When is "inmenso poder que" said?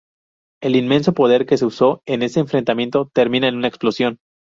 0.77-1.57